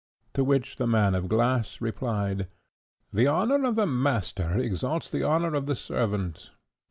[0.33, 2.47] To which the man of glass replied,
[3.13, 6.49] "The honour of the master exalts the honour of the servant.